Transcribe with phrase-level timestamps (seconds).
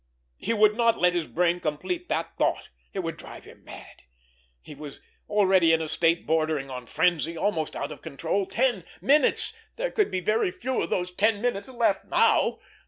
[0.39, 2.69] He would not let his brain complete that thought.
[2.91, 3.97] It would drive him mad.
[4.59, 8.47] He was already in a state bordering on frenzy, almost out of self control.
[8.47, 9.53] Ten minutes!
[9.75, 12.57] There could be very few of those ten minutes left now!